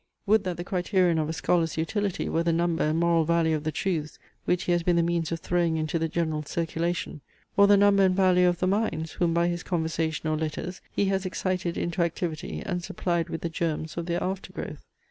Would 0.25 0.45
that 0.45 0.57
the 0.57 0.63
criterion 0.63 1.19
of 1.19 1.29
a 1.29 1.33
scholar's 1.33 1.77
utility 1.77 2.27
were 2.27 2.41
the 2.41 2.51
number 2.51 2.81
and 2.85 2.97
moral 2.97 3.23
value 3.23 3.55
of 3.55 3.63
the 3.63 3.71
truths, 3.71 4.17
which 4.45 4.63
he 4.63 4.71
has 4.71 4.81
been 4.81 4.95
the 4.95 5.03
means 5.03 5.31
of 5.31 5.41
throwing 5.41 5.77
into 5.77 5.99
the 5.99 6.07
general 6.09 6.41
circulation; 6.41 7.21
or 7.55 7.67
the 7.67 7.77
number 7.77 8.03
and 8.03 8.15
value 8.15 8.47
of 8.47 8.57
the 8.57 8.65
minds, 8.65 9.11
whom 9.11 9.31
by 9.31 9.47
his 9.47 9.61
conversation 9.61 10.27
or 10.27 10.35
letters, 10.37 10.81
he 10.91 11.05
has 11.05 11.23
excited 11.23 11.77
into 11.77 12.01
activity, 12.01 12.63
and 12.65 12.83
supplied 12.83 13.29
with 13.29 13.41
the 13.41 13.47
germs 13.49 13.95
of 13.95 14.07
their 14.07 14.23
after 14.23 14.51
growth! 14.51 14.81